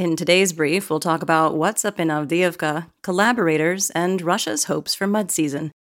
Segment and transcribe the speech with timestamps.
[0.00, 5.06] In today's brief, we'll talk about what's up in Avdiivka, collaborators, and Russia's hopes for
[5.06, 5.72] mud season.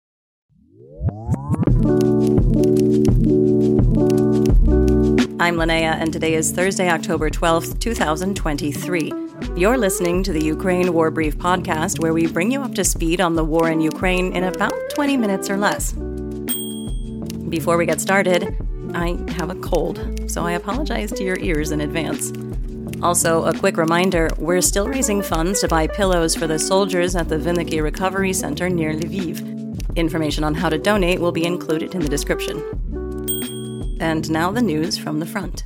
[5.40, 9.14] I'm Linnea, and today is Thursday, October 12th, 2023.
[9.56, 13.22] You're listening to the Ukraine War Brief podcast, where we bring you up to speed
[13.22, 15.94] on the war in Ukraine in about 20 minutes or less.
[17.48, 18.54] Before we get started,
[18.94, 22.34] I have a cold, so I apologize to your ears in advance.
[23.02, 27.30] Also, a quick reminder we're still raising funds to buy pillows for the soldiers at
[27.30, 29.96] the Vynnyky Recovery Center near Lviv.
[29.96, 32.58] Information on how to donate will be included in the description.
[34.02, 35.64] And now the news from the front.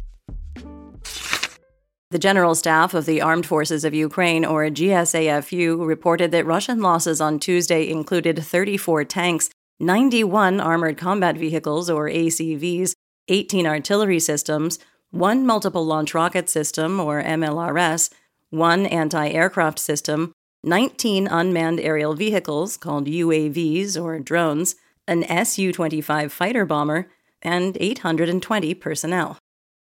[2.12, 7.20] The General Staff of the Armed Forces of Ukraine, or GSAFU, reported that Russian losses
[7.20, 12.94] on Tuesday included 34 tanks, 91 armored combat vehicles, or ACVs,
[13.30, 14.78] 18 artillery systems,
[15.14, 18.10] one multiple launch rocket system, or MLRS,
[18.50, 24.76] one anti aircraft system, 19 unmanned aerial vehicles, called UAVs or drones,
[25.08, 27.08] an Su 25 fighter bomber,
[27.44, 29.38] and 820 personnel.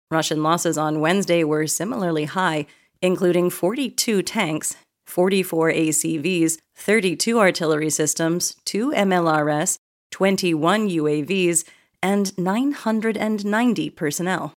[0.10, 2.66] Russian losses on Wednesday were similarly high,
[3.02, 9.78] including 42 tanks, 44 ACVs, 32 artillery systems, 2 MLRS,
[10.12, 11.66] 21 UAVs,
[12.02, 14.54] and 990 personnel.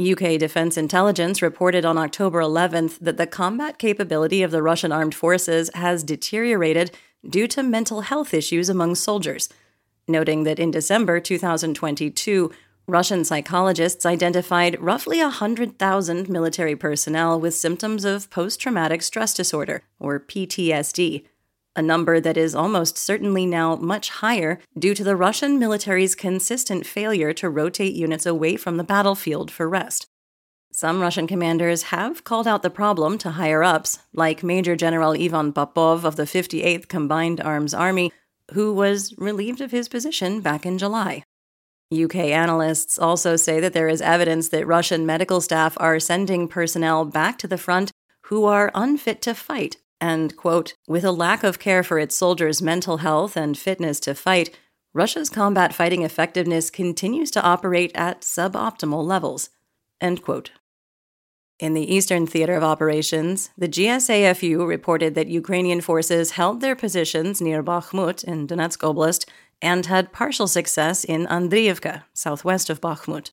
[0.00, 5.14] UK Defense Intelligence reported on October 11th that the combat capability of the Russian armed
[5.14, 6.96] forces has deteriorated
[7.28, 9.50] due to mental health issues among soldiers,
[10.08, 12.50] noting that in December 2022,
[12.86, 20.18] Russian psychologists identified roughly 100,000 military personnel with symptoms of post traumatic stress disorder, or
[20.18, 21.26] PTSD,
[21.76, 26.86] a number that is almost certainly now much higher due to the Russian military's consistent
[26.86, 30.06] failure to rotate units away from the battlefield for rest.
[30.72, 35.52] Some Russian commanders have called out the problem to higher ups, like Major General Ivan
[35.52, 38.12] Popov of the 58th Combined Arms Army,
[38.52, 41.24] who was relieved of his position back in July.
[41.92, 47.04] UK analysts also say that there is evidence that Russian medical staff are sending personnel
[47.04, 47.90] back to the front
[48.26, 52.62] who are unfit to fight, and, quote, with a lack of care for its soldiers'
[52.62, 54.56] mental health and fitness to fight,
[54.92, 59.50] Russia's combat fighting effectiveness continues to operate at suboptimal levels,
[60.00, 60.50] end quote.
[61.60, 67.42] In the Eastern Theater of Operations, the GSAFU reported that Ukrainian forces held their positions
[67.42, 69.28] near Bakhmut in Donetsk Oblast
[69.60, 73.32] and had partial success in Andriivka, southwest of Bakhmut.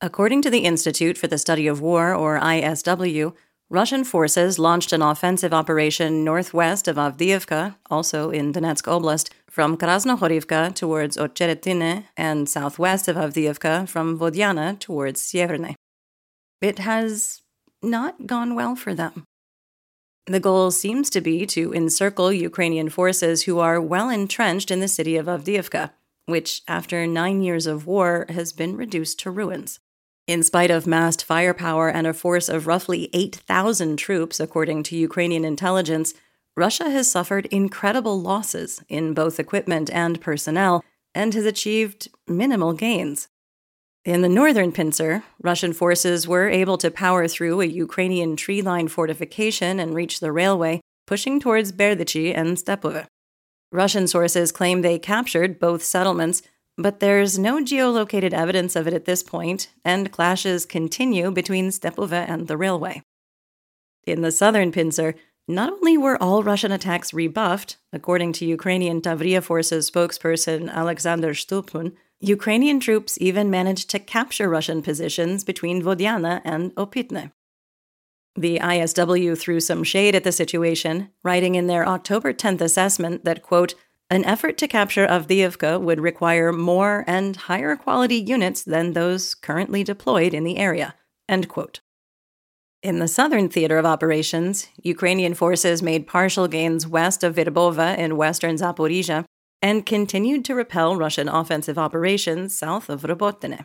[0.00, 3.34] According to the Institute for the Study of War, or ISW,
[3.74, 10.74] Russian forces launched an offensive operation northwest of Avdiivka, also in Donetsk Oblast, from Krasnohorivka
[10.74, 15.74] towards Ocheretine, and southwest of Avdiivka from Vodyana towards Sieverne
[16.64, 17.42] it has
[17.82, 19.24] not gone well for them.
[20.26, 24.88] The goal seems to be to encircle Ukrainian forces who are well entrenched in the
[24.88, 25.90] city of Avdiivka,
[26.24, 29.80] which, after nine years of war, has been reduced to ruins.
[30.26, 35.44] In spite of massed firepower and a force of roughly 8,000 troops, according to Ukrainian
[35.44, 36.14] intelligence,
[36.56, 40.82] Russia has suffered incredible losses in both equipment and personnel
[41.14, 43.28] and has achieved minimal gains.
[44.06, 48.92] In the northern pincer, Russian forces were able to power through a Ukrainian tree lined
[48.92, 53.06] fortification and reach the railway, pushing towards Berdychi and Stepove.
[53.70, 56.42] Russian sources claim they captured both settlements,
[56.76, 62.12] but there's no geolocated evidence of it at this point, and clashes continue between Stepove
[62.12, 63.02] and the railway.
[64.06, 65.14] In the southern pincer,
[65.46, 71.92] not only were all Russian attacks rebuffed, according to Ukrainian Tavria Forces spokesperson Alexander Shtupun,
[72.20, 77.32] Ukrainian troops even managed to capture Russian positions between Vodyana and Opitne.
[78.36, 83.42] The ISW threw some shade at the situation, writing in their October 10th assessment that,
[83.42, 83.74] quote,
[84.10, 89.82] an effort to capture Avdiivka would require more and higher quality units than those currently
[89.82, 90.94] deployed in the area,
[91.28, 91.80] end quote.
[92.82, 98.18] In the southern theater of operations, Ukrainian forces made partial gains west of Verbova in
[98.18, 99.24] western Zaporizhia
[99.62, 103.64] and continued to repel Russian offensive operations south of Robotyne.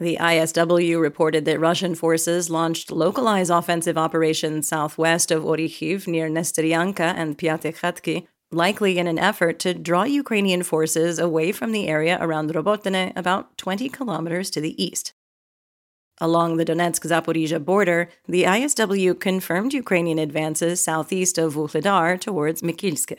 [0.00, 7.14] The ISW reported that Russian forces launched localized offensive operations southwest of Orikhiv near Nesteryanka
[7.16, 12.50] and Pyatikhatki, likely in an effort to draw Ukrainian forces away from the area around
[12.50, 15.12] Robotyne about 20 kilometers to the east.
[16.20, 23.16] Along the Donetsk Zaporizhia border, the ISW confirmed Ukrainian advances southeast of Vuhledar towards Mikilsk.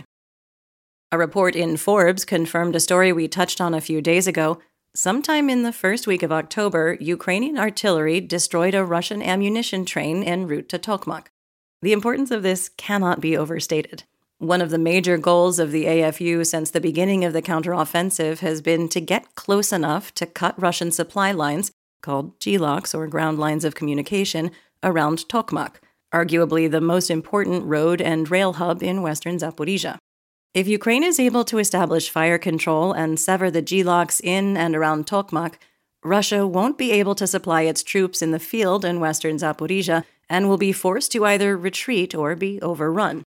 [1.12, 4.60] A report in Forbes confirmed a story we touched on a few days ago.
[4.96, 10.46] Sometime in the first week of October, Ukrainian artillery destroyed a Russian ammunition train en
[10.46, 11.28] route to Tokmak.
[11.82, 14.04] The importance of this cannot be overstated.
[14.40, 18.62] One of the major goals of the AFU since the beginning of the counteroffensive has
[18.62, 23.66] been to get close enough to cut Russian supply lines, called GLOCs or ground lines
[23.66, 24.52] of communication,
[24.82, 25.82] around Tokmak,
[26.14, 29.98] arguably the most important road and rail hub in western Zaporizhia.
[30.54, 35.06] If Ukraine is able to establish fire control and sever the GLOCs in and around
[35.06, 35.56] Tokmak,
[36.02, 40.48] Russia won't be able to supply its troops in the field in western Zaporizhia and
[40.48, 43.26] will be forced to either retreat or be overrun.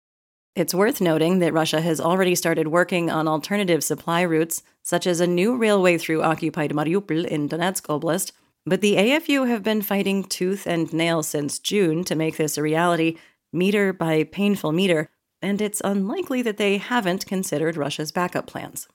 [0.58, 5.20] It's worth noting that Russia has already started working on alternative supply routes, such as
[5.20, 8.32] a new railway through occupied Mariupol in Donetsk Oblast,
[8.66, 12.64] but the AFU have been fighting tooth and nail since June to make this a
[12.64, 13.18] reality,
[13.54, 15.12] meter by painful meter,
[15.44, 18.88] and it's unlikely that they haven't considered Russia's backup plans.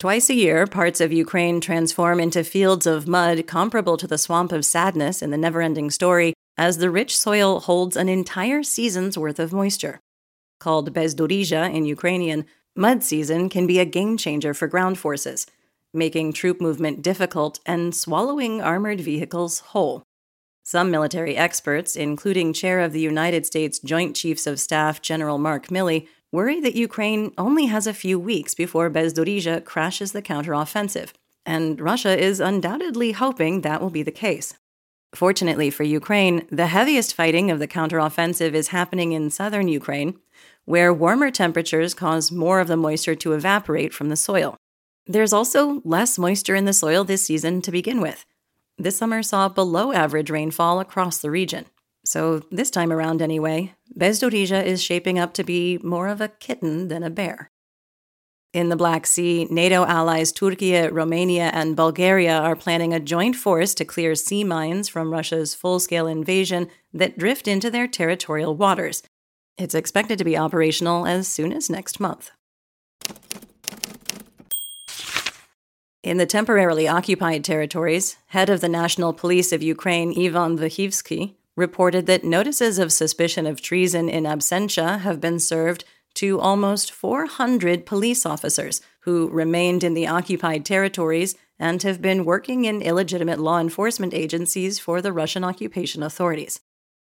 [0.00, 4.50] Twice a year, parts of Ukraine transform into fields of mud comparable to the swamp
[4.50, 9.16] of sadness in the never ending story, as the rich soil holds an entire season's
[9.16, 10.00] worth of moisture.
[10.58, 12.44] Called bezdorija in Ukrainian,
[12.74, 15.46] mud season can be a game changer for ground forces,
[15.92, 20.02] making troop movement difficult and swallowing armored vehicles whole.
[20.62, 25.68] Some military experts, including Chair of the United States Joint Chiefs of Staff General Mark
[25.68, 31.12] Milley, worry that Ukraine only has a few weeks before Bezdorija crashes the counteroffensive,
[31.44, 34.54] and Russia is undoubtedly hoping that will be the case.
[35.14, 40.18] Fortunately for Ukraine, the heaviest fighting of the counteroffensive is happening in southern Ukraine,
[40.64, 44.56] where warmer temperatures cause more of the moisture to evaporate from the soil.
[45.06, 48.26] There's also less moisture in the soil this season to begin with.
[48.76, 51.66] This summer saw below average rainfall across the region.
[52.04, 56.88] So, this time around anyway, Bezdorija is shaping up to be more of a kitten
[56.88, 57.50] than a bear.
[58.56, 63.74] In the Black Sea, NATO allies Turkey, Romania, and Bulgaria are planning a joint force
[63.74, 69.02] to clear sea mines from Russia's full scale invasion that drift into their territorial waters.
[69.58, 72.30] It's expected to be operational as soon as next month.
[76.02, 82.06] In the temporarily occupied territories, head of the National Police of Ukraine, Ivan Vyhivsky, reported
[82.06, 85.84] that notices of suspicion of treason in absentia have been served
[86.16, 92.64] to almost 400 police officers who remained in the occupied territories and have been working
[92.64, 96.60] in illegitimate law enforcement agencies for the Russian occupation authorities.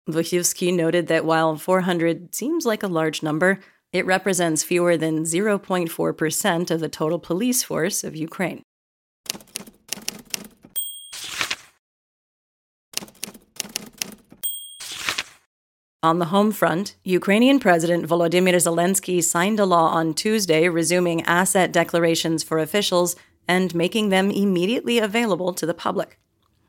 [0.10, 3.60] Vyhivsky noted that while 400 seems like a large number,
[3.94, 8.64] it represents fewer than 0.4% of the total police force of Ukraine.
[16.04, 21.72] On the home front, Ukrainian President Volodymyr Zelensky signed a law on Tuesday resuming asset
[21.72, 23.16] declarations for officials
[23.48, 26.18] and making them immediately available to the public.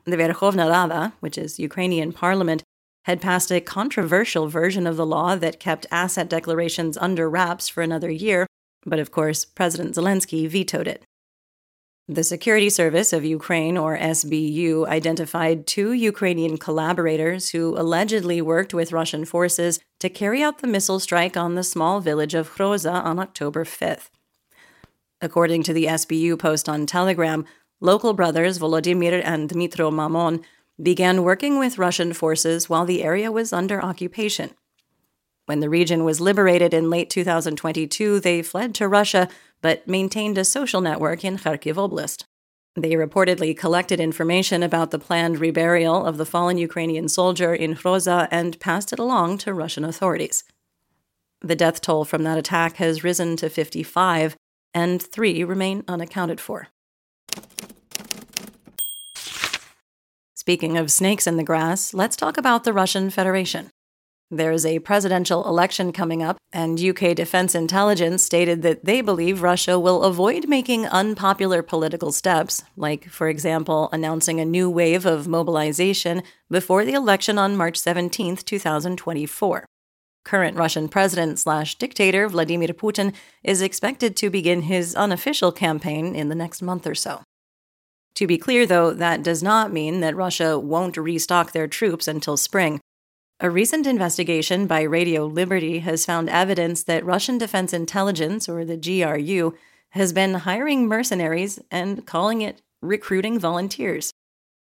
[0.04, 2.62] The Verkhovna Rada, which is Ukrainian parliament,
[3.04, 7.82] had passed a controversial version of the law that kept asset declarations under wraps for
[7.82, 8.46] another year,
[8.84, 11.04] but of course, President Zelensky vetoed it.
[12.08, 18.90] The Security Service of Ukraine, or SBU, identified two Ukrainian collaborators who allegedly worked with
[18.90, 23.20] Russian forces to carry out the missile strike on the small village of Hroza on
[23.20, 24.10] October 5th.
[25.20, 27.44] According to the SBU post on Telegram,
[27.80, 30.42] local brothers Volodymyr and Dmitro Mamon
[30.82, 34.50] began working with Russian forces while the area was under occupation.
[35.46, 39.28] When the region was liberated in late 2022, they fled to Russia
[39.60, 42.24] but maintained a social network in Kharkiv Oblast.
[42.74, 48.28] They reportedly collected information about the planned reburial of the fallen Ukrainian soldier in Hroza
[48.30, 50.44] and passed it along to Russian authorities.
[51.42, 54.36] The death toll from that attack has risen to 55,
[54.72, 56.68] and three remain unaccounted for.
[60.34, 63.70] Speaking of snakes in the grass, let's talk about the Russian Federation.
[64.34, 69.78] There's a presidential election coming up, and UK Defense Intelligence stated that they believe Russia
[69.78, 76.22] will avoid making unpopular political steps, like, for example, announcing a new wave of mobilization
[76.50, 79.66] before the election on March 17, 2024.
[80.24, 83.12] Current Russian president slash dictator Vladimir Putin
[83.44, 87.20] is expected to begin his unofficial campaign in the next month or so.
[88.14, 92.38] To be clear, though, that does not mean that Russia won't restock their troops until
[92.38, 92.80] spring.
[93.44, 98.76] A recent investigation by Radio Liberty has found evidence that Russian Defense Intelligence, or the
[98.76, 99.56] GRU,
[99.90, 104.12] has been hiring mercenaries and calling it recruiting volunteers.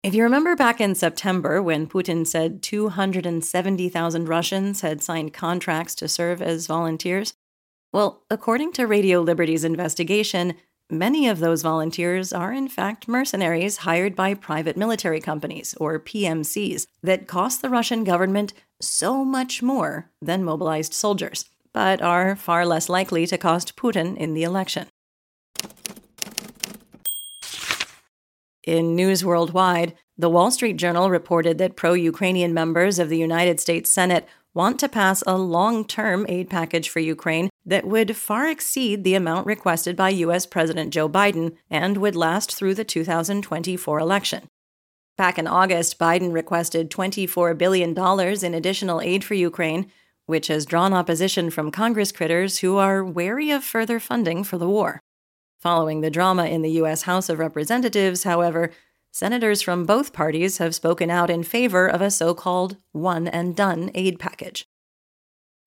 [0.04, 6.06] If you remember back in September when Putin said 270,000 Russians had signed contracts to
[6.06, 7.34] serve as volunteers,
[7.92, 10.54] well, according to Radio Liberty's investigation,
[10.90, 16.86] many of those volunteers are in fact mercenaries hired by private military companies, or PMCs,
[17.02, 22.88] that cost the Russian government so much more than mobilized soldiers, but are far less
[22.88, 24.88] likely to cost Putin in the election.
[28.64, 33.58] In news worldwide, the Wall Street Journal reported that pro Ukrainian members of the United
[33.58, 38.48] States Senate want to pass a long term aid package for Ukraine that would far
[38.48, 40.46] exceed the amount requested by U.S.
[40.46, 44.48] President Joe Biden and would last through the 2024 election.
[45.16, 47.96] Back in August, Biden requested $24 billion
[48.44, 49.90] in additional aid for Ukraine,
[50.26, 54.68] which has drawn opposition from Congress critters who are wary of further funding for the
[54.68, 55.00] war.
[55.60, 57.02] Following the drama in the U.S.
[57.02, 58.70] House of Representatives, however,
[59.10, 63.56] senators from both parties have spoken out in favor of a so called one and
[63.56, 64.66] done aid package.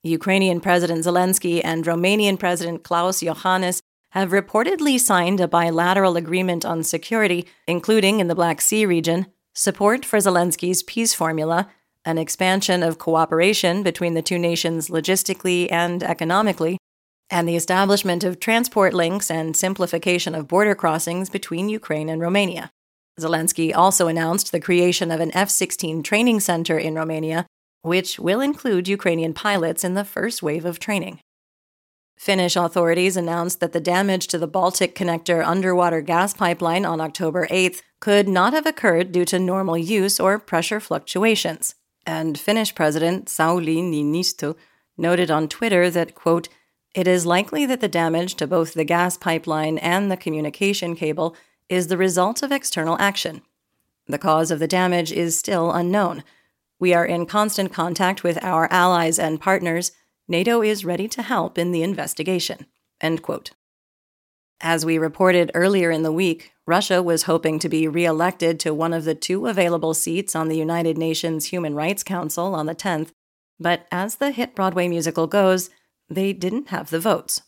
[0.04, 3.82] Ukrainian President Zelensky and Romanian President Klaus Iohannis
[4.12, 10.06] have reportedly signed a bilateral agreement on security, including in the Black Sea region, support
[10.06, 11.70] for Zelensky's peace formula,
[12.06, 16.78] an expansion of cooperation between the two nations logistically and economically,
[17.30, 22.72] and the establishment of transport links and simplification of border crossings between Ukraine and Romania.
[23.20, 27.46] Zelensky also announced the creation of an F 16 training center in Romania,
[27.82, 31.20] which will include Ukrainian pilots in the first wave of training.
[32.18, 37.48] Finnish authorities announced that the damage to the Baltic Connector underwater gas pipeline on October
[37.48, 41.76] 8th could not have occurred due to normal use or pressure fluctuations.
[42.06, 44.56] And Finnish President Sauli Niinisto
[44.98, 46.50] noted on Twitter that, quote,
[46.94, 51.36] it is likely that the damage to both the gas pipeline and the communication cable
[51.70, 53.42] is the result of external action.
[54.08, 56.24] The cause of the damage is still unknown.
[56.80, 59.92] We are in constant contact with our allies and partners.
[60.28, 62.66] NATO is ready to help in the investigation.
[64.62, 68.94] As we reported earlier in the week, Russia was hoping to be reelected to one
[68.94, 73.12] of the two available seats on the United Nations Human Rights Council on the 10th,
[73.60, 75.70] but as the hit Broadway musical goes,
[76.10, 77.42] they didn't have the votes.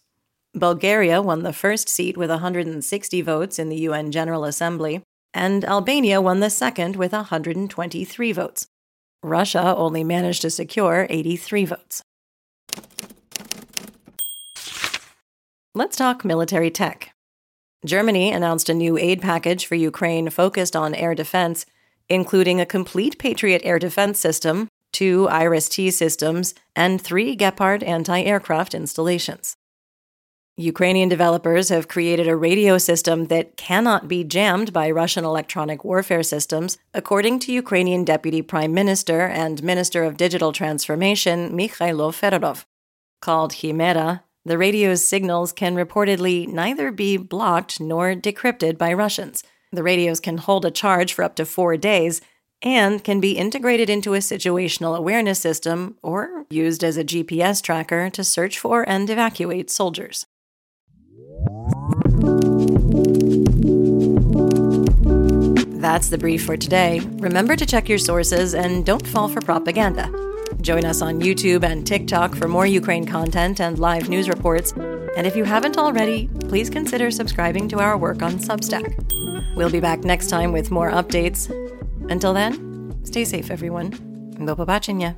[0.56, 6.22] Bulgaria won the first seat with 160 votes in the UN General Assembly, and Albania
[6.22, 8.68] won the second with 123 votes.
[9.22, 12.04] Russia only managed to secure 83 votes.
[15.74, 17.12] Let's talk military tech.
[17.86, 21.66] Germany announced a new aid package for Ukraine focused on air defense,
[22.08, 28.22] including a complete Patriot air defense system, two IRIS T systems, and three Gepard anti
[28.22, 29.58] aircraft installations.
[30.58, 36.24] Ukrainian developers have created a radio system that cannot be jammed by Russian electronic warfare
[36.24, 42.64] systems, according to Ukrainian Deputy Prime Minister and Minister of Digital Transformation Mikhailo Fedorov.
[43.22, 49.44] Called Chimera, the radio's signals can reportedly neither be blocked nor decrypted by Russians.
[49.74, 52.22] The radios can hold a charge for up to four days
[52.62, 58.10] and can be integrated into a situational awareness system or used as a GPS tracker
[58.12, 60.26] to search for and evacuate soldiers.
[65.95, 67.01] That's the brief for today.
[67.19, 70.11] Remember to check your sources and don't fall for propaganda.
[70.61, 74.73] Join us on YouTube and TikTok for more Ukraine content and live news reports.
[75.17, 78.95] And if you haven't already, please consider subscribing to our work on Substack.
[79.57, 81.51] We'll be back next time with more updates.
[82.11, 83.91] Until then, stay safe, everyone.
[84.47, 85.17] Do побачення.